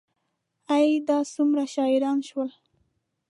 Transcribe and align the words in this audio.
ای، 0.75 0.89
دا 1.07 1.17
څومره 1.33 1.63
شاعران 1.75 2.19
شول 2.29 2.49